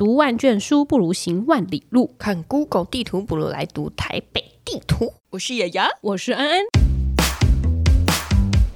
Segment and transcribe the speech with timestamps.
[0.00, 5.12] 读万卷书不如行万里路，看 Google 地图不如来读台北地图。
[5.28, 6.62] 我是雅雅，我是安安。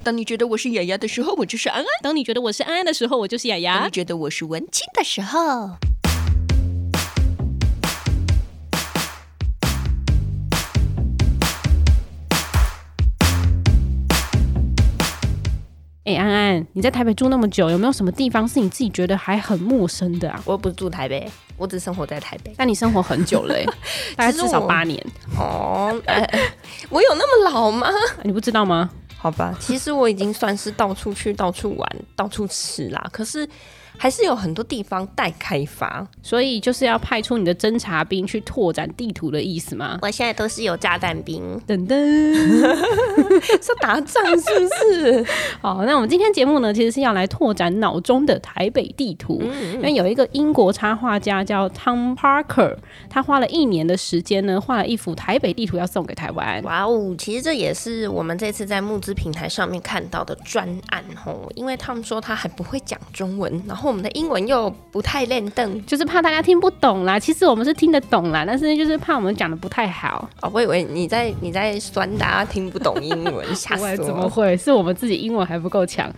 [0.03, 3.79] 当你觉得我是雅雅的时候，我就是安安；当你觉得我是安安的时候，我就是雅雅。
[3.79, 5.77] 当你觉得我是文青的时候。
[16.05, 20.39] 哎、欸，安安，你在台北住那么久，有没有什么地方是你自己觉得还很陌生的啊？
[20.45, 21.27] 我又不是住台北，
[21.57, 22.53] 我只生活在台北。
[22.55, 23.55] 但你生活很久了，
[24.15, 25.03] 大概至少八年。
[25.35, 26.23] 哦、呃，
[26.89, 27.89] 我有那么老吗？
[28.23, 28.89] 你不知道吗？
[29.17, 33.09] 好吧，其实我已经算是到处去、到处玩、到处吃啦。
[33.11, 33.49] 可是。
[33.97, 39.97] 还是有很多地方待开发，所以就是要派出你的侦察兵去拓展地图的意思吗？
[40.01, 41.97] 我现在都是有炸弹兵，等等，
[43.61, 45.25] 是打仗是不是？
[45.61, 52.75] 好，那我们今天节目呢，其实是要来拓展脑中的台北地图，嗯嗯，因为有一个英国插画家叫 Tom Parker，
[53.09, 56.61] 他花了一年的时间呢，画了一幅台北地图要送给台湾。
[56.63, 63.84] 哇哦，其实这也是我们这次在募资平台上面看到的专案哦，因为他们说他还不会讲中文，然后。
[63.85, 67.19] 我们的英文又不太练邓，就是怕大家听不懂啦。
[67.19, 70.27] 其实我们是听得懂啦，但是就是怕我们讲的不太好。
[70.41, 73.97] 哦，我以为你在你在酸大家听不懂英文，吓死我了！
[73.97, 74.57] 怎么会？
[74.57, 76.11] 是我们自己英文还不够强。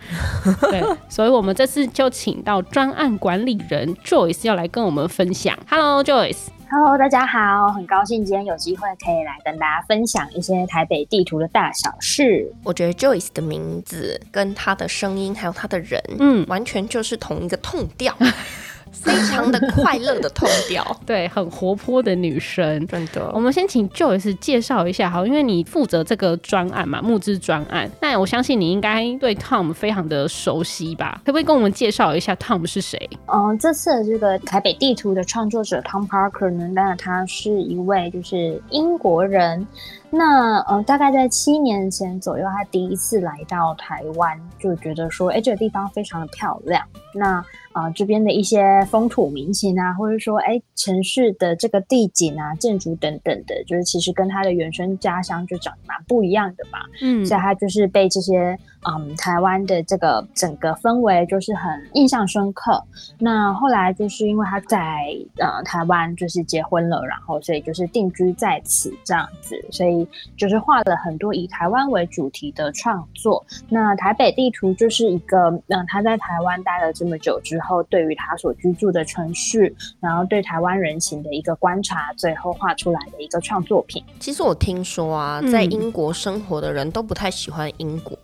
[0.70, 5.56] 对，所以我们这次就请到专案管理人 Joyce 要来跟我们分享。
[5.68, 6.57] Hello，Joyce。
[6.70, 12.52] Hello，大家好，很高兴今天有机会可以来跟大家分享一些台北地图的大小事。
[12.62, 18.14] 我觉得 Joyce 的名字跟她的声音还有她的人，嗯，完全就是同一个 tone 调。
[18.92, 23.30] 非常的快乐的 tone 调， 对，很活泼的女生，真的。
[23.32, 27.90] 我们先请 Joyce 介绍一下，好，因为你负责这个专案嘛，募资专案。
[28.00, 31.20] 那我相信你应该对 Tom 非常的熟悉吧？
[31.24, 32.98] 可不可以跟我们介绍一下 Tom 是谁？
[33.26, 39.66] 嗯、呃，这次的这个台北地图的创作者 Tom Parker 呢，那他是一位就是英国人。
[40.10, 46.82] 那呃，大概在七年前左右，他第一次来到台湾，就觉得说，哎，这个地方非常的漂亮。
[47.12, 47.44] 那
[47.78, 56.80] 啊、呃，这边的一些风土民情啊，或者说，哎，城市的这个地景啊、建筑等等的，就是其实跟他的原生家乡就长得蛮不一样的嘛。
[57.00, 62.82] 嗯，所以他就是被这些嗯台湾的这个整个氛围就是很印象深刻。
[63.16, 65.04] 那后来就是因为他在
[65.36, 70.04] 呃台湾就是结婚了，然后所以就是定居在此这样子，所以
[70.36, 73.44] 就是画了很多以台湾为主题的创作。
[73.68, 77.67] 那台北地图就是一个，嗯、呃，他在台湾待了这么久之后。
[77.68, 84.02] 后对于他所居住的城市，然后对台湾人情的一个观察，最后画出来的一个创作品。
[84.18, 88.16] 其实我听说啊，在英国生活的人都不太喜欢英国，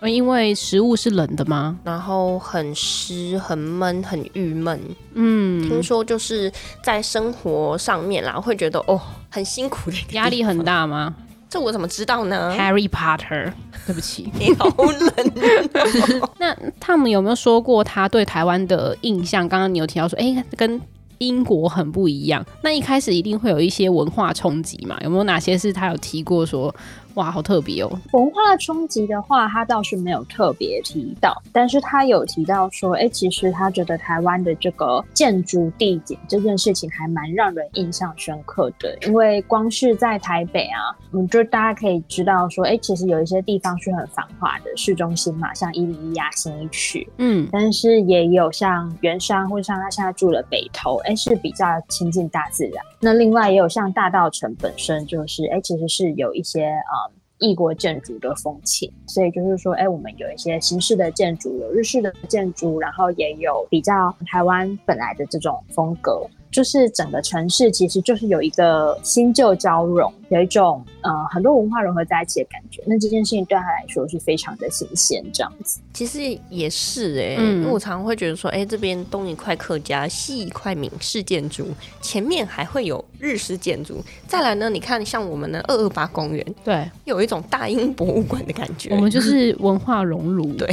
[0.00, 1.78] 嗯，因为食物是冷的吗？
[1.84, 4.80] 然后很湿、很闷、很郁闷。
[5.12, 6.50] 嗯，听说就是
[6.82, 8.98] 在生活上面啦，会觉得哦，
[9.30, 11.14] 很辛苦的，压力很大吗？
[11.48, 13.52] 这我怎么知道呢？Harry Potter，
[13.86, 16.30] 对不起， 你好冷。
[16.38, 19.48] 那他们有没有说过他对台湾的印象？
[19.48, 20.80] 刚刚你有提到说，哎，跟
[21.18, 22.44] 英国很不一样。
[22.62, 24.98] 那一开始一定会有一些文化冲击嘛？
[25.02, 26.74] 有没有哪些是他有提过说？
[27.16, 27.90] 哇，好特别哦！
[28.12, 52.84] 文化冲击的话，他倒是没有特别提到，但是他有提到说，哎，其实他觉得台湾的这个建筑地景这件事情还蛮让人印象深刻的，因为光是在台北啊，嗯，就大家可以知道说，哎，其实有一些地方是很繁华的市中心嘛，像一零一啊、新一区，嗯，但是也有像圆山或者像他现在住的北投，哎，是比较亲近大自然。
[53.00, 57.05] 那另外也有像大道城本身就是，哎，其实是有一些啊。
[57.38, 66.26] 异国建筑的风情，所以就是说，哎，我们有一些新式的建筑，有日式的建筑，然后也有比较台湾本来的这种风格。
[66.50, 72.82] 就是整个城市其实就是有一个新旧交融，有一种呃很多文化融合在一起的感觉。
[72.86, 75.80] 那这件事情对他来说是非常的新鲜，这样子。
[75.92, 81.68] 其实也是哎、欸，嗯、因为我常常会觉得说，哎、欸，这边东一块客家，西一块闽式建筑，
[82.00, 84.02] 前面还会有日式建筑。
[84.26, 88.90] 再来呢，你看像我们的二二八公园，对，有一种大英博物馆的感觉。
[88.94, 90.68] 我们就是文化熔炉，对，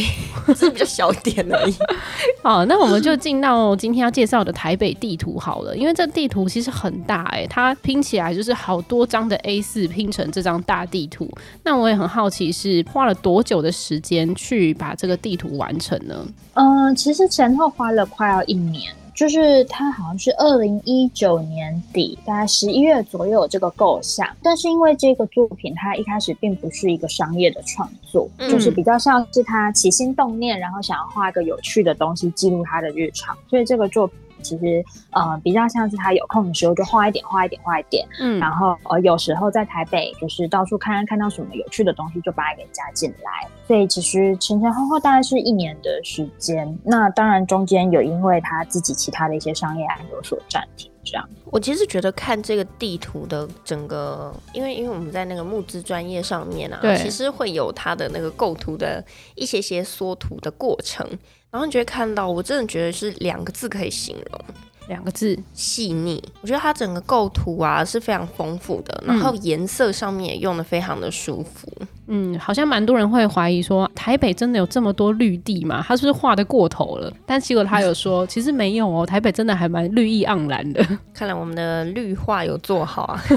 [0.47, 1.73] 只是比较小点而已。
[2.43, 5.75] 好，那我们就进到今天要介绍的台北地图好了。
[5.77, 11.29] 因为这地图其实很大哎、欸，它拼起来就是好多张的 A4 拼成这张大地图。
[11.63, 16.25] 那我也很好奇，是花了多久的时间去把这个地图完成呢？
[16.55, 24.27] 嗯、呃，其实前后花了快要一年，就是他好像是二零一九年底，大概十一月左右有这个构想。
[24.41, 34.17] 但是因为这个作品，它一开始并不是一个商业的创作，嗯、就是比较像是他起心动念，然后想要画一个有趣的东西记录他的日常，所以这个作品。
[34.43, 46.77] 其实呃比较像是他有空的时候就画一点画一点画一点，嗯，然后呃有时候在台北就是到处看看看到什么有趣的东西就把它给加进来，所以其实前前后后大概是一年的时间。
[46.83, 50.91] 那当然中间有因为他自己其他的一些商业案有所暂停。
[51.05, 59.03] 这样，我其实觉得看这个地图的整个，因为因为我们在那个募资专业上面啊，其实会有它的那个构图的
[59.35, 61.05] 一些些缩图的过程，
[61.53, 64.41] 然后你就会看到，我真的觉得是两个字可以形容。
[64.87, 71.71] 两个字细腻，我觉得它整个构图啊是非常丰富的，然后颜色上面也用的非常的舒服。
[72.07, 75.83] 嗯，好像蛮多人会怀疑说，台北真的有这么多绿地吗？
[75.87, 77.11] 他是不是画的过头了？
[77.25, 80.85] 但结果他有说，其实没有哦，台北真的还蛮绿意盎然的。
[81.13, 83.23] 看来我们的绿化有做好啊。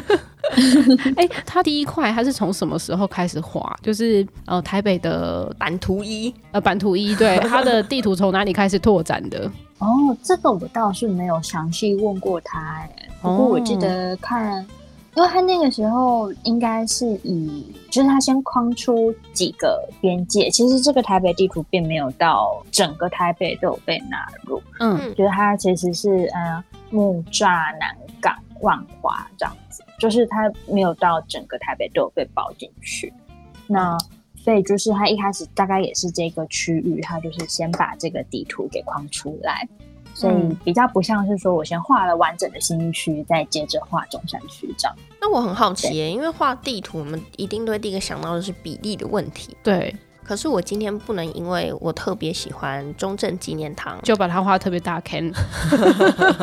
[1.17, 3.77] 哎、欸，他第一块他是从什么时候开始画？
[3.83, 9.51] 就是呃，台北的版图一，呃，版图一，对，他的地图从哪里开始拓展的？
[9.79, 12.91] 哦，这个我倒是没有详细问过他，哎，
[13.21, 14.67] 不过我记得看，哦、
[15.17, 27.47] 因为他那个时候应该是以，就是他先框出几个边界，其实这个台北地图并没有到整个台北都有被纳入，嗯，就是他其实是呃木栅、
[27.79, 33.13] 南港、万华这样子，就是他没有到整个台北都有被包进去，
[33.67, 33.97] 那。
[34.39, 39.69] 所以就是他一开始大概也是这个区域，他就是先把这个地图给框出来，
[40.17, 40.35] 所以
[40.65, 44.97] 比较不像是说我先画了完整的新区，再接着画中山区这样。
[45.21, 49.55] 那我很好奇耶，因为画地图，我们一定都会第一个想到的是比例的问题。
[49.63, 55.31] 对，可是我今天不能因为我特别喜欢中正纪念堂，就把它画特别大坑，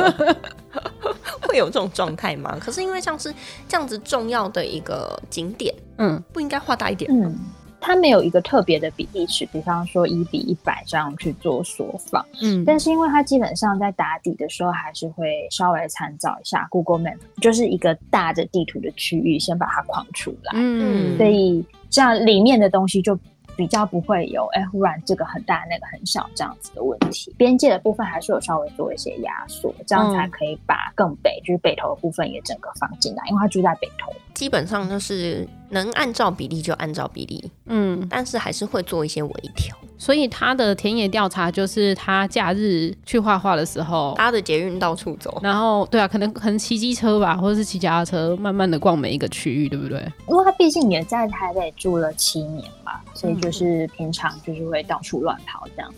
[1.41, 2.55] 会有这种状态吗？
[2.61, 3.33] 可是因为像是
[3.67, 7.25] 这样子重要的一个景点，嗯，不应该画大一点吗？
[7.25, 7.39] 嗯
[7.85, 12.25] 它没有一个特别的比例尺，比方说一比一百这样去做缩放。
[12.41, 20.53] 嗯，但是因为它基本上在打底的时候，还是会稍微参照一下 Google Map，就是一个大的地图的区域，先把它框出来。
[20.55, 23.19] 嗯，所以这样里面的东西就
[23.57, 27.35] 比较不会有哎，忽然这个很大，那个很小这样子的问题。
[27.37, 34.11] 边界的部分还是有稍微做一些压缩，这样才可以把更北，就是北投的部分也整个放进来，因为它住在北投。
[34.33, 39.75] 基本上就是能按照比例就按照比例，嗯，但是还是会做一些微调。
[39.97, 49.99] 所以他的田野调查就是他假日去画画的时候，他的捷运到处走，然后对啊，可能可能骑机车吧，或者是骑脚踏车，慢慢的逛每一个区域，对不对？
[50.27, 55.93] 因为他毕竟也在台北住了七年嘛，所以就是平常就是会到处乱跑这样。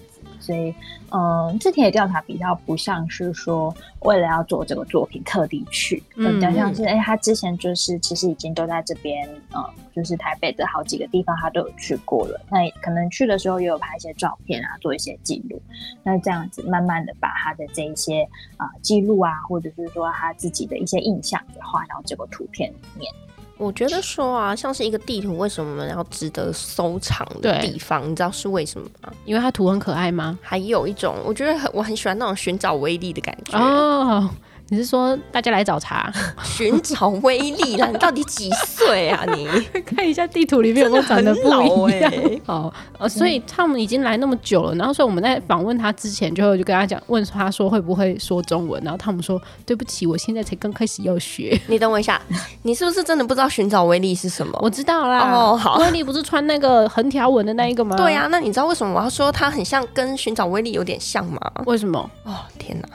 [0.45, 0.73] 所以，
[1.11, 9.65] 嗯，这田野调查比较不像是说为了要做这个作品特地去，嗯，比较像是哎、欸，他之前就是其实已经都在这边，嗯，
[9.95, 12.39] 就是台北的好几个地方他都有去过了。
[12.51, 15.59] 那可能去的时候也有拍一些照片啊，做一些记录。
[16.03, 18.21] 那这样子慢慢的把他的这一些
[18.57, 23.11] 啊记录啊，或者是说他自己的一些印象给画到这个图片里面。
[23.57, 28.09] 我觉得说啊，像是一个地图，为什么我们要值得收藏的地方？
[28.09, 29.11] 你知道是为什么吗？
[29.23, 30.37] 因为它图很可爱吗？
[30.41, 34.29] 还有一种，我觉得很我很喜欢那种寻找威力的感觉哦。
[34.69, 36.11] 你是说大家来找茬，
[36.43, 37.87] 寻找威力啦？
[37.87, 39.23] 你到底几岁啊？
[39.35, 39.47] 你
[39.85, 42.11] 看一下地图里面有没有长得不一样？
[42.47, 51.59] 哦，呃，所以他们已经来那么久了，然后所以我们在访问他之前，就就跟他讲，问他说会不会说中文，然后他们说对不起，我现在才刚开始要学。
[51.67, 52.19] 你等我一下，
[52.63, 54.57] 你是不是真的不知道寻找威力是什么？
[54.63, 55.31] 我知道啦。
[55.31, 57.95] 哦，好，威力不是穿那个横条纹的那一个吗？
[57.95, 61.39] 对呀，那你知道为什么我要说它很像，跟寻找威力有点像吗？
[61.67, 62.09] 为什么？
[62.23, 62.89] 哦，天哪！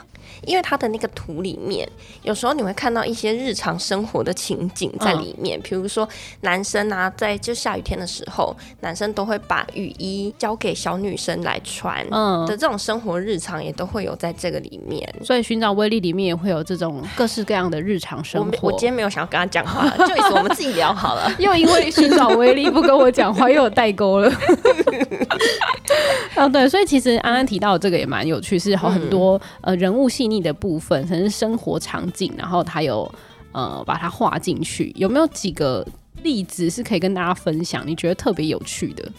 [0.45, 1.87] 因为它的那个图里面，
[2.23, 6.07] 有时候你会看到一些日常生活的情景在里面，比、嗯、如说
[6.41, 15.07] 男生啊，在就下雨天的时候，男生都会把雨衣交给小女生来穿，嗯的这种生活日常也都会有在这个里面。
[15.23, 18.49] 所以寻找威力里面也会有这种各式各样的日常生活。
[18.61, 21.31] 我，我今天没有想要跟他讲话，就意思我们自己聊好了。
[21.39, 24.31] 又因为寻找威力不跟我讲话，又有代沟了。
[26.35, 33.09] 啊， 对，所以其实安安提到的这个也蛮有趣，是好很多、嗯、呃人物细腻的部分，可能是生活场景，然后他有
[33.51, 34.91] 呃把它画进去。
[34.95, 35.85] 有没有几个
[36.23, 37.85] 例子是可以跟大家分享？
[37.85, 39.11] 你觉得特别有趣的？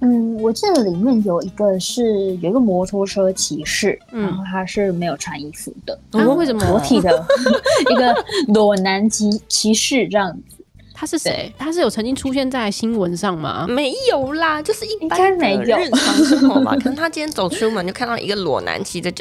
[0.00, 7.26] 嗯，我记得里面有一个是有一个摩托车骑士，嗯、然后他是没有穿衣服的，然后为什么裸体的
[7.90, 10.56] 一个裸男骑骑士这样子？
[10.94, 11.52] 他是谁？
[11.56, 13.66] 他是有曾经出现在新闻上吗？
[13.68, 16.76] 没有啦，就是一般的日常生活吧。
[16.76, 19.12] 可能他今天走出门就看到一个裸男骑着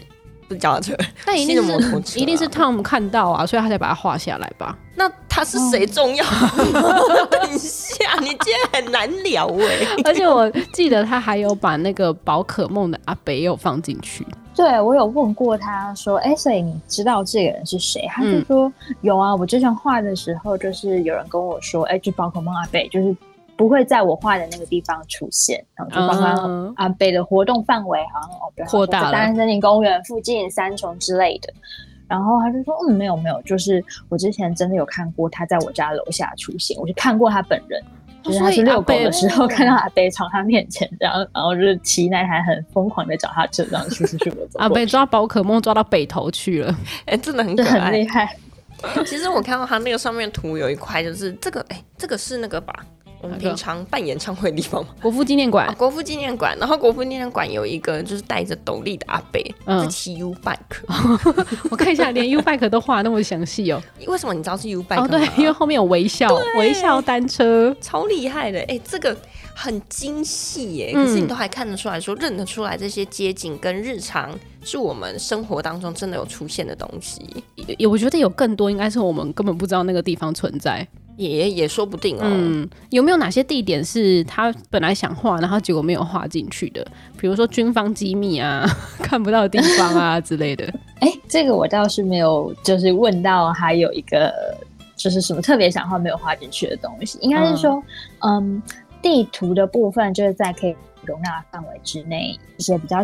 [0.48, 4.78] 不是脚踏车， 但一定是一定是 Tom 看到啊，所以他才把它画下来吧？
[4.96, 6.26] 那他是谁重要？
[6.26, 10.02] 哦、 等一下，你今天很难聊哎、欸。
[10.04, 14.26] 而且我记得他还有把那个宝可梦的阿北有放进去。
[14.56, 18.08] 对，我有问过他说，哎，所以你知道这个人是谁？
[18.10, 23.16] 他就说、嗯、有啊，我之前画的时候，就是有人跟我说，哎，就宝可梦阿北就是。
[23.58, 31.52] 不会在我画的那个地方出现，然后就刚刚阿北的活动范围好像哦，扩大了，大安森林公园附近三重之类的。
[32.08, 37.84] 然后他就说，嗯，没有没有，就是我之前真的有看过他在我家楼下出现，我就看过他本人，
[38.24, 44.60] 就是他去遛狗的时候看到阿北从他面前，然后然后就是骑那台很疯狂的脚踏车这样去 去去走。
[44.60, 46.74] 阿北抓宝可梦抓到北头去了，
[47.06, 48.38] 哎，真的很可爱，很厉害。
[49.06, 52.74] 其实我看到他那个上面图有一块，就是这个，哎，这个是那个吧？
[53.22, 56.56] 我们平常办演唱会的地方嘛，国父纪念馆、啊，国父纪念馆。
[56.60, 60.58] 然后国父纪念馆有一个就是戴着斗笠的阿伯，嗯，是骑 U bike。
[61.72, 63.82] 我看一下，连 U bike 都画那么详细哦。
[64.06, 65.04] 为什么你知道是 U bike？
[65.04, 66.28] 哦，对， 因为后面有微笑，
[66.60, 68.60] 微笑单车，超厉害的。
[68.68, 69.18] 哎，这个
[69.56, 74.30] 很精细耶，可是你都还看得出来说，认得出来这些街景跟日常
[74.64, 77.44] 是我们生活当中真的有出现的东西。
[77.80, 80.88] 有，我觉得有更多，应该是我们根本不知道那个地方存在。
[81.18, 82.22] 也也说不定哦。
[82.24, 86.86] 嗯，有没有哪些地点是他本来想画，然后结果没有画进去的？
[87.20, 88.66] 比如说军方机密啊，
[89.02, 90.64] 看不到的地方啊之类的。
[91.02, 94.32] 哎、欸，这个我倒是没有，就是问到还有一个
[94.96, 97.18] 就是什么特别想画没有画进去的东西。
[97.22, 97.84] 应该是说，
[98.20, 98.64] 嗯，嗯，
[99.02, 103.04] 地图的部分就是在可以容纳范围之内，一些比较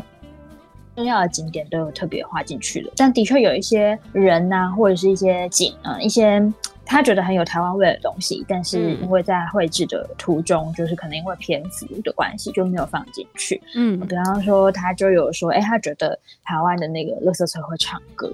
[0.96, 2.92] 重要的景点都有特别画进去的。
[2.96, 6.40] 但的确有一些人呐、啊，或者是一些景啊、嗯，一些。
[6.86, 13.62] 他觉得很有台湾味的东西，但是因为在绘制的途中，嗯、就是可能因为篇幅的关系，就没有放进去。
[13.76, 18.32] 嗯，比方说，他就有说，哎、欸，他觉得台湾的那个垃圾车会唱歌，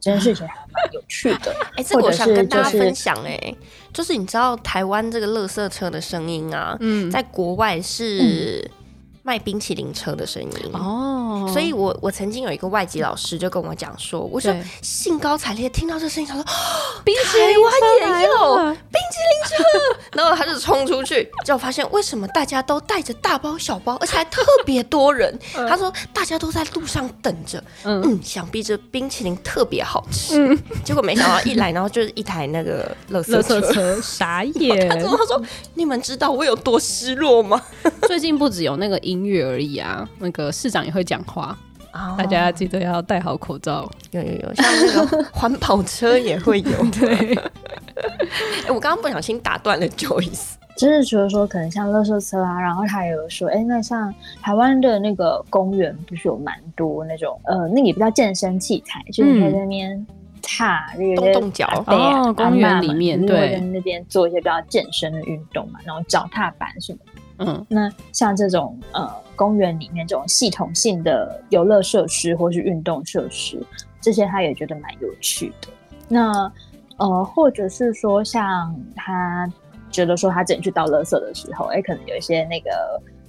[0.00, 1.54] 这件事情还蛮有趣的。
[1.76, 3.54] 哎、欸，这个我想跟大家分享、欸，哎，
[3.92, 8.62] 就是你知道台湾这个垃圾车的声音啊，嗯，在国外是。
[8.62, 8.81] 嗯
[9.24, 14.52] 卖冰淇淋车的声音哦，所以我我曾经有一个外籍老师就跟我讲说，我说
[14.82, 16.44] 兴高采烈听到这声音，他说
[17.04, 18.56] 冰淇淋台湾也有
[18.90, 19.64] 冰淇淋车，
[20.20, 25.38] 然后他就冲出去，就发现为什么大家都带着大包小包，而且还特别多人。
[25.54, 30.58] 他说大家都在路上等着，嗯，想必这冰淇淋特别好吃。
[30.84, 34.88] 结果没想到一来，然后就是一台那个乐色车，傻眼。
[34.88, 35.40] 他说他说
[35.74, 37.62] 你们知道我有多失落吗？
[38.08, 39.00] 最近不只有那个。
[39.12, 41.56] 音乐而已啊，那个市长也会讲话
[41.92, 42.18] ，oh.
[42.18, 43.90] 大家记得要戴好口罩。
[44.10, 46.70] 有有有，像那个环保车也会有。
[46.98, 60.06] 对， 哎、欸，我刚刚不小心打断了 Joyce，就是除了说可能像垃圾车啊，然后他也有说，哎、欸，那像台湾的那个公园不是有蛮多那种呃，那也不叫健身器材，就是在那边
[60.42, 67.11] 踏动动脚哦，公园里面对，在那边做一些比较健身的运动嘛，然后脚踏板什么的。
[67.38, 73.60] 嗯，那像这种呃公园里面这种系统性的游乐设施或是运动设施，
[74.00, 75.68] 这些他也觉得蛮有趣的。
[76.08, 76.52] 那
[76.98, 79.50] 呃，或者是说像他
[79.90, 82.70] 觉得说他自己去倒垃圾的时候，哎、欸，可能有一些那个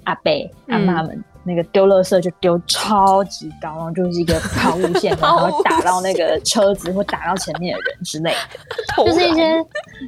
[0.03, 0.31] 阿伯
[0.67, 8.31] 阿妈们那个丢垃圾就丢超级高，然后就是一个 抛物线，然后打到那个车子或打到前面的人之类
[8.97, 9.65] 的， 就是一些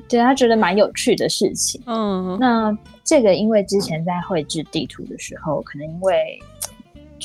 [0.07, 1.81] 对他觉得蛮有趣的事情。
[1.87, 2.77] 嗯，那。
[3.05, 6.41] 这个因为之前在绘制地图的时候，可能因为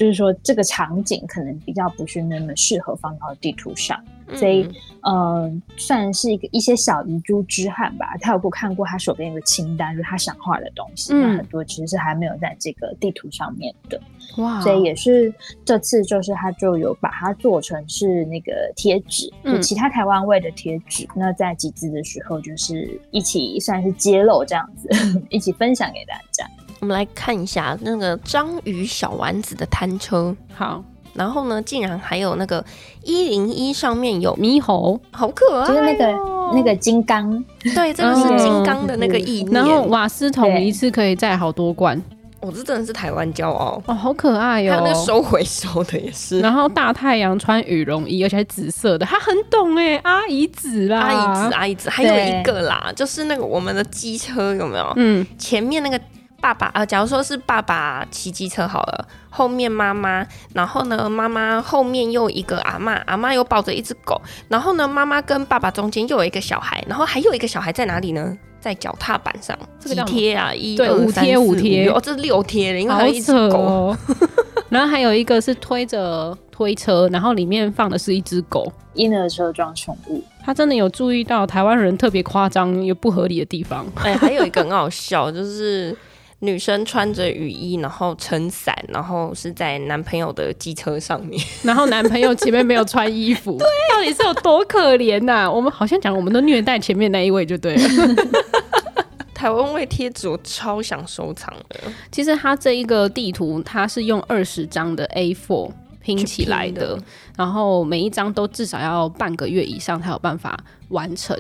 [0.00, 4.02] 就是说这个场景可能比较不是那么适合放到地图上。
[4.32, 4.62] 所以，
[5.02, 8.16] 嗯、呃，算是一个一些小遗珠之憾吧。
[8.20, 14.00] 他有过看过他手边一个清单，就是他想画的东西，嗯、那很多其实是还没有在这个地图上面的。
[14.38, 14.60] 哇！
[14.62, 21.06] 所以也是这次，就是他就有把它做成是那个贴纸，嗯、就其他台湾味的贴纸。
[21.14, 24.88] 那在集资的时候，就是一起算是揭露这样子，
[25.28, 26.46] 一起分享给大家。
[26.80, 30.34] 我们来看一下那个章鱼小丸子的摊车。
[30.54, 30.82] 好。
[31.12, 32.64] 然后呢，竟然还有那个
[33.02, 36.06] 一零一上面有猕猴，好可爱，哦，就是那个
[36.54, 37.44] 那个金刚，
[37.74, 39.50] 对，这个是金刚的那个意念。
[39.50, 42.00] 然后瓦斯桶一次可以载好多罐，
[42.38, 44.76] 哦，这真的是台湾骄傲哦，好可爱哟，哦。
[44.76, 46.38] 还有那个收回收的也是。
[46.38, 54.92] 然后大太阳穿羽绒衣，而且还紫色的，他很懂哎，阿姨子啦，阿姨子，阿姨子，还有一个啦，就是那个我们的机车有没有？
[54.94, 56.00] 嗯，前面那个。
[56.40, 68.36] 爸爸啊，假如说是爸爸骑机车好了，后面妈妈，然后呢，妈妈后面又一个阿嬷，阿妈又抱着一只狗，然后呢，妈妈跟爸爸中间又有一个小孩，然后还有一个小孩在哪里呢？
[68.60, 73.98] 在脚踏板上，这个贴啊，一对五贴五贴，哦，这是六贴了，因为还有一只狗，哦、
[74.68, 76.36] 然后还有一个是推着。
[76.60, 80.22] 推车，然后里面放的是一只狗，婴儿车装宠物。
[80.44, 83.86] 他真的有注意到台湾人特别夸张又不合理的地方。
[83.94, 85.96] 哎、欸，还有一个很好笑，就是
[86.40, 95.50] 女生穿着雨衣，然后撑伞，然后是在男朋友的机车上面， 然后男朋友前面没有穿衣服， 对，到底是有多可怜呐、啊？
[95.50, 97.82] 我们好像讲我们都虐待前面那一位就对了。
[99.34, 101.80] 台湾味贴纸我超想收藏的。
[102.12, 107.02] 其实它这一个地图，它是用二十张的 A4 拼起来的，的
[107.38, 111.38] 然后每一张都至少要半个月以上才有办法完成。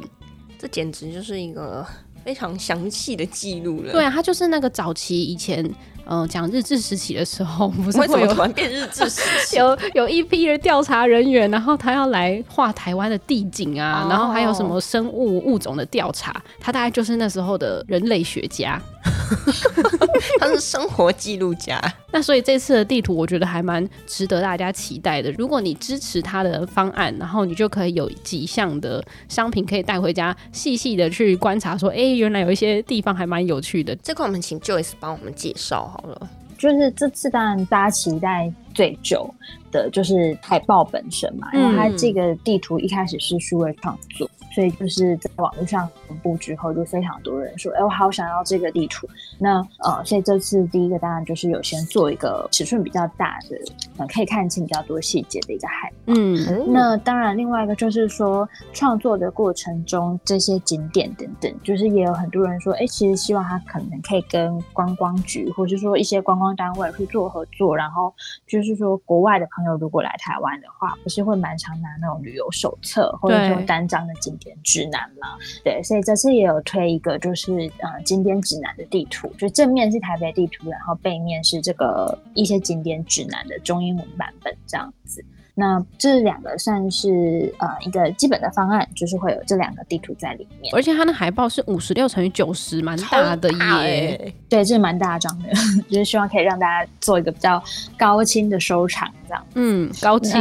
[0.58, 1.86] 这简直就是一个
[2.24, 3.92] 非常详细的记录了。
[3.92, 5.64] 对啊，他就是那个早期以前。
[6.12, 9.54] 嗯、呃，讲日治时期的时候，不是会有突然变日治时期？
[9.60, 18.80] 有有一批的调查人员，然后他要来画台湾的地景啊，哦、然后还有什么生物物种的调查，他大概就是那时候的人类学家，
[20.38, 21.80] 他是生活记录家。
[22.12, 25.30] 那所以这次的地图，我觉得还蛮值得大家期待的。
[25.32, 33.94] 如果你支持他的方案，然后你就可以有几项的商品可以带回家，细细的去观察，说，哎、欸，原来有一些地方还蛮有趣的。
[33.96, 36.28] 这块我们请 Joyce 帮我们介绍好了。
[36.58, 39.32] 就是这次当然大家期待最久
[39.72, 44.30] 的就是海报本身嘛，因为它这个地图一开始是数位创作。
[44.52, 53.56] 所以就是在网络上公布之后，就非常多人说：“哎、欸，我好想要这个地图。”那呃，所以这次第一个当然就是有先做一个尺寸比较大的，
[53.98, 56.12] 呃，可以看清比较多细节的一个海报。
[56.14, 67.76] 嗯，那当然另外一个就是说，创作的过程中这些景点等等，就是也有很多人说：“哎、欸，其实希望他可能可以跟观光局，或是说一些观光单位去做合作。
[67.76, 68.12] 然后
[68.48, 74.36] 就是说，国外的朋友如果来台湾的话，不是会蛮常拿那种旅游手册或者说单张的景。
[74.40, 75.28] 点指南嘛，
[75.64, 85.24] 对，所以这次也有推一个，就是呃景点指南的地图，就正面是台北地图，然后背面是这个一些景点指南的中英文版本这样子。
[85.52, 93.58] 那这两个算是呃一个基本的方案，就是会有这两个地图在里面，而且它的海报是五十六乘以九十，蛮大的耶。
[93.58, 95.50] 欸、对，这是蛮大张的，
[95.90, 97.62] 就是希望可以让大家做一个比较
[97.98, 99.46] 高清的收藏，这样。
[99.54, 100.40] 嗯，高清。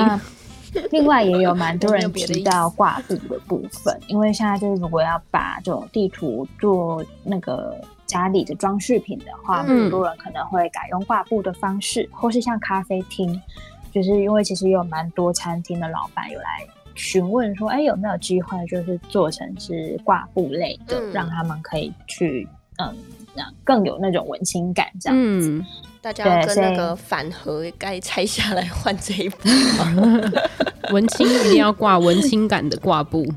[0.92, 13.40] 另外也有蛮多人提到挂布的部分，因为现在就是如果要把这种地图做那个家里的装饰品的话，很多人可能会改用挂布的方式，或是像咖啡厅，
[13.92, 22.96] 就是因为其实有蛮多餐厅的老板有来询问说，哎，有没有机会就是做成是挂布类的，让他们可以去嗯，
[23.36, 25.64] 那更有那种文青感这样子。
[26.02, 29.38] 大家要跟那个反盒该拆下来换这一部
[30.94, 33.28] 文青一定要挂文青感的挂布。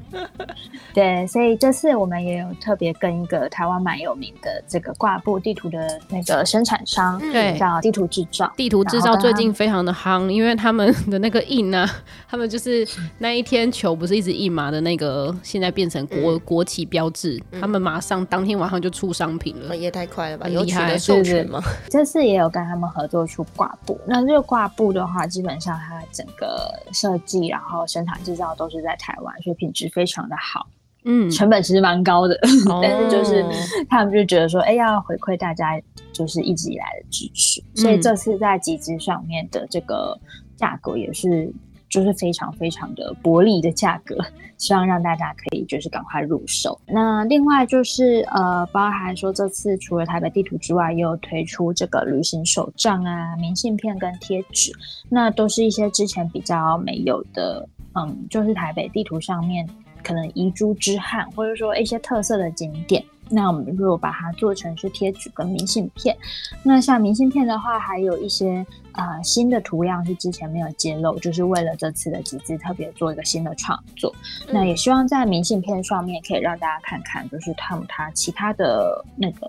[0.94, 8.50] 对，所以这次我们也有特别跟一个台湾蛮有名的这个挂布地图的那个生产商，对，叫地图制造。
[8.56, 11.90] 地图制造最近非常的夯，因为他们的那个印呢、啊，
[12.28, 12.86] 他们就是
[13.18, 20.48] 那一天球不是一直印嘛的那个，现在变成国、嗯、国旗标志，他们马上当天晚上就出商品了，也太快了吧？
[20.48, 21.60] 有取得授权吗？
[21.90, 22.51] 这次也有。
[22.52, 30.68] 跟他们合作出挂布，那这个挂布的话，基本上它整个设计，然后生产制造都是在台湾，所以品质非常的好。
[31.04, 32.34] 嗯，成本其实蛮高的，
[32.70, 33.44] 哦、 但是就是
[33.88, 35.80] 他们就觉得说，哎、欸，要回馈大家，
[36.12, 40.16] 就是一直以来的支持，所以这次在集资上面的这个
[40.56, 41.52] 价格也是。
[41.92, 44.16] 就是非常非常的薄利的价格，
[44.56, 46.80] 希望让大家可以就是赶快入手。
[46.86, 54.72] 那另外就是呃，包含说这次除了台北地图之外，也有推出这个旅行手账啊、明信片跟贴纸，
[55.10, 59.68] 那都是一些之前比较没有的，嗯，就是台北地图上面
[60.02, 63.04] 可能遗珠之憾，或者说一些特色的景点。
[63.28, 66.16] 那我们如果把它做成是贴纸跟明信片，
[66.62, 74.14] 那像明信片的话，还有一些、呃、新的图样是之前没有揭露，就是为了这次的集资特别做一个新的创作。
[74.46, 79.46] 嗯、那也希望在明信片上面可以让大家看看，就是他们他其他的那个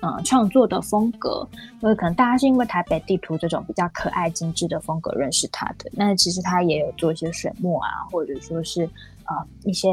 [0.00, 1.48] 呃创作的风格，
[1.80, 8.84] 因为可能大家是因为台北地图这种比较可爱精致的风格认识他的，那其实他也有做一些水墨啊，或者说是
[9.24, 9.90] 啊、呃、一些。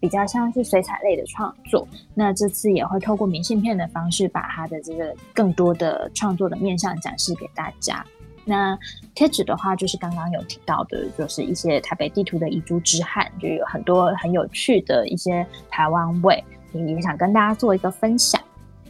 [0.00, 8.04] 比较像是水彩类的创作，那这次也会透过明信片的方式，把他的这个更多的创作的面向展示给大家。
[8.44, 8.78] 那
[9.14, 18.40] 贴纸的话，就是刚刚有提到的，就是一些台北地图的遗珠之憾，就有很多很有趣的一些台湾味，也想跟大家做一个分享。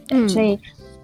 [0.09, 0.59] 嗯，所以。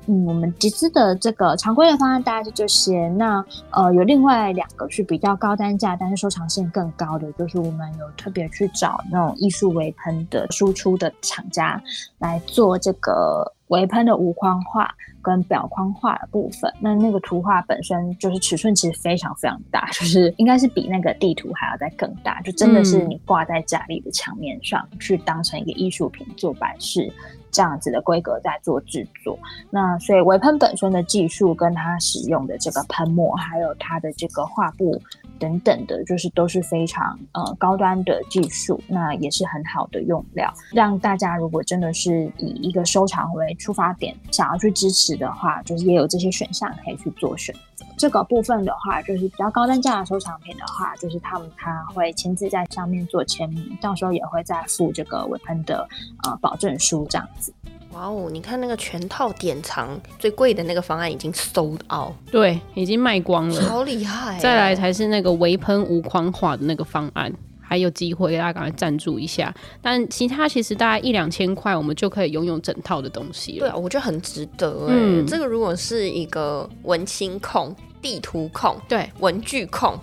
[0.07, 3.07] 嗯，我们集资的这个常规的方案大概就这些。
[3.09, 11.79] 那呃，有另外两个是比较高单价，但是收藏性更高的，就是我们有特别去找那种艺术微喷的输出的厂家
[12.17, 16.71] 来做这个微喷的无框画跟表框画的部分。
[16.79, 27.12] 那那个图画本身就是尺寸其实非常非常大，就是应该是比那个地图还要再更大，就真的是你挂在家里的墙面上去当成一个艺术品做摆饰。
[27.51, 29.37] 这样子的规格在做制作，
[29.69, 34.99] 那所以微喷本身的技术跟它使用的这个喷墨，还有它的这个画布
[35.39, 47.85] 等等的，就是都是非常呃高端的技术，那也是很好的用料，让大家如果真的是以一个收藏为出发点，想要去支持的话，就是也有这些选项可以去做选择。
[47.97, 55.87] 这个部分的话，就是比较高单价的收藏品的话，就是他们他会亲自在上面做签名，到时候也会再附这个微喷的
[56.23, 57.54] 呃保证书这样子。
[57.91, 64.39] 哇哦，你看那个全套典藏最贵的那个方案已经 sold out，对，已经卖光了，好厉害。
[64.39, 69.54] 再来才是那个微喷无框化的那个方案，还有机会大家赶快赞助一下。
[69.82, 73.60] 但其他其实大概一两千块，我们就可以拥有整套的东西了。
[73.60, 74.86] 对啊，我觉得很值得。
[74.88, 77.75] 嗯，这个如果是一个文青控。
[78.01, 79.93] 地图控，对，文具控，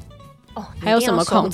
[0.54, 1.50] 哦，还有什么控？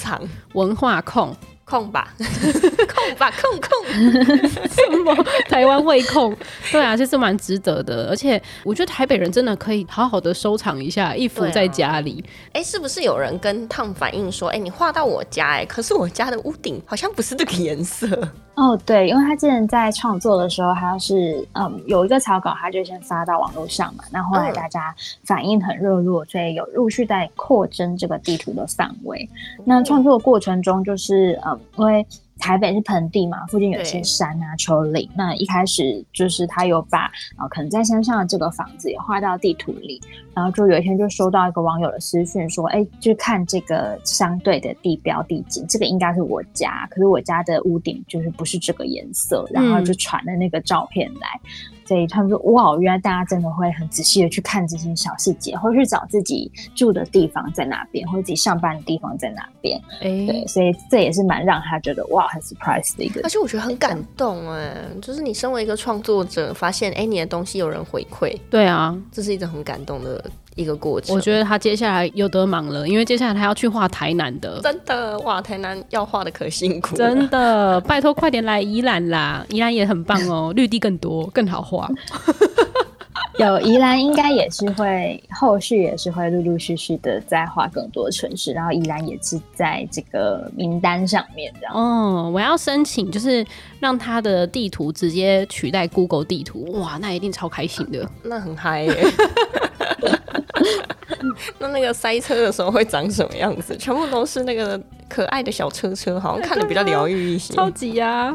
[0.53, 1.35] 文化控。
[1.65, 3.87] 控吧， 控吧，控控，
[4.69, 5.15] 什么
[5.49, 6.37] 台湾味控？
[6.71, 12.25] 对啊，这是蛮值得的，而且我觉得台北人真的可以好好的收藏一下一幅在家里。
[12.53, 18.29] 哎、啊，是不是有人跟 Tom 反映说，哎，你画到我家，哎，可是我家的屋顶好像不是这个颜色。
[18.57, 29.29] 哦，对，因为他之前在创作的时候，他是嗯有一个草稿，他就先发到网络上嘛，那后来大家反应很热络，所以有陆续在扩增这个地图的范围。
[29.65, 31.61] 那创作的过程中，就是嗯。
[31.77, 32.07] 因为
[32.39, 35.09] 台北是盆地嘛，附近有些山啊、丘陵。
[35.15, 40.01] 那一开始就是他有把啊，可能在山上的这个房子也画到地图里。
[40.35, 51.41] 然后就有一天就收到一个网友的私讯说：“哎，就看这个相对的地标地景，这个应该是我家，可是我家的屋顶就是不是这个颜色。”然后就传了那个照片来。
[51.45, 59.81] 嗯所以他们说：“哇，原来大家真的会很仔细的去看这些小细节，或者去找自己住的地方在哪边，或者自己上班的地方在哪边。
[60.01, 63.21] 欸”对，所以这也是蛮让他觉得哇，很 surprise 的一个。
[63.23, 70.25] 而且我觉得很感动哎，就是你身为一个创作者，发现哎，你的东西有人回馈，对啊，这是一种很感动的。
[70.57, 81.74] 一个过程，我觉得他接下来有得忙了，因为接下来他要去画台南的，真的哇，台南要画的可辛苦，真的，拜托快点来宜兰啦，宜兰也很棒哦，绿地更多，更好画。
[83.37, 91.75] 有宜兰应该也是会后续也是会陆陆续续的再画更多城市，然后宜兰也是在这个名单上面这样。
[91.75, 93.45] 哦，我要申请就是
[93.81, 98.95] 让他的地图直接取代 Google 地图，哇，那一定超开心的， 那很嗨耶。
[101.59, 103.77] 那那个塞车的时候会长什么样子？
[103.79, 107.53] 全部都是那个可爱的小车车，好像看着比较疗愈一些。
[107.55, 108.35] 超级呀！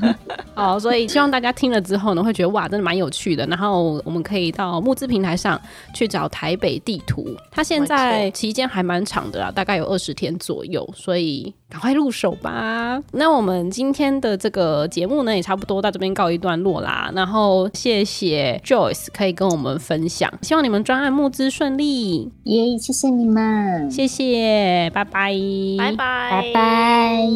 [0.54, 3.46] 好，所以希望大家听了之后呢，会觉得哇，真的蛮有趣的。
[3.46, 5.60] 然后我们可以到募资平台上
[5.94, 13.00] 去找台北地图，它现在期间还蛮长的啦，大概有二十天左右，所以赶快入手吧。
[13.12, 17.10] 那我们今天的这个节目呢，也差不多到这边告一段落啦。
[17.14, 22.31] 然后谢谢 Joyce 可以跟我们分享，希望你们专案募资顺利。
[22.43, 25.33] 耶，谢谢你们，谢谢，拜拜，
[25.77, 27.27] 拜拜，拜拜。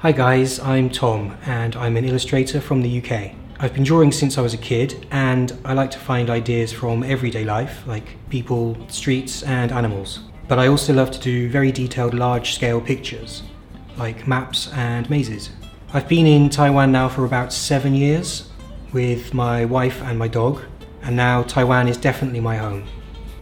[0.00, 3.32] Hi guys, I'm Tom and I'm an illustrator from the UK.
[3.60, 7.04] I've been drawing since I was a kid and I like to find ideas from
[7.04, 10.20] everyday life, like people, streets and animals.
[10.48, 13.44] But I also love to do very detailed large scale pictures,
[13.96, 15.50] like maps and mazes.
[15.94, 18.48] I've been in Taiwan now for about seven years
[18.92, 20.62] with my wife and my dog
[21.03, 22.83] and now Taiwan is definitely my home.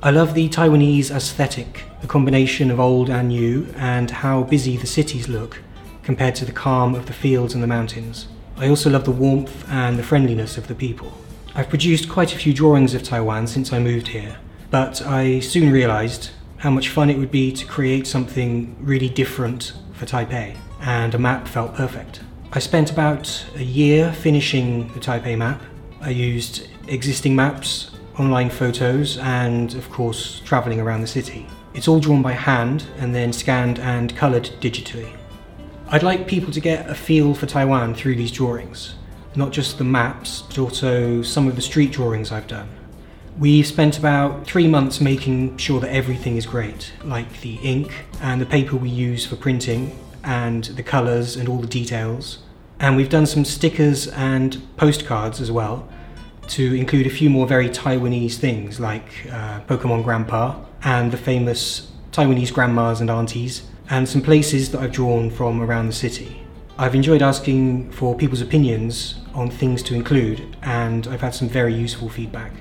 [0.04, 4.86] I love the Taiwanese aesthetic, the combination of old and new, and how busy the
[4.86, 5.62] cities look
[6.04, 8.28] compared to the calm of the fields and the mountains.
[8.58, 11.12] I also love the warmth and the friendliness of the people.
[11.56, 14.38] I've produced quite a few drawings of Taiwan since I moved here,
[14.70, 19.74] but I soon realised how much fun it would be to create something really different
[19.94, 22.22] for Taipei, and a map felt perfect.
[22.54, 25.62] I spent about a year finishing the Taipei map.
[26.02, 31.48] I used existing maps, online photos, and of course, travelling around the city.
[31.74, 35.12] It's all drawn by hand and then scanned and coloured digitally.
[35.89, 38.95] I'd like people to get a feel for Taiwan through these drawings,
[39.36, 42.69] not just the maps, but also some of the street drawings I've done.
[43.38, 48.39] We've spent about three months making sure that everything is great, like the ink and
[48.39, 52.39] the paper we use for printing, and the colours and all the details.
[52.80, 55.88] And we've done some stickers and postcards as well,
[56.49, 61.90] to include a few more very Taiwanese things like uh, Pokemon Grandpa and the famous
[62.12, 66.44] Taiwanese grandmas and aunties, and some places that I've drawn from around the city.
[66.79, 71.75] I've enjoyed asking for people's opinions on things to include, and I've had some very
[71.75, 72.53] useful feedback.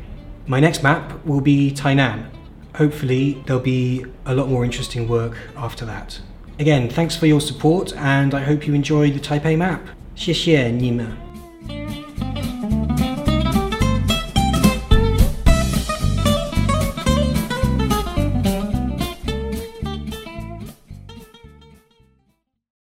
[0.46, 2.30] My next map will be Tainan.
[2.76, 6.20] Hopefully, there'll be a lot more interesting work after that.
[6.60, 9.82] Again, thanks for your support, and I hope you enjoy the Taipei map.
[10.16, 11.23] 谢谢你们。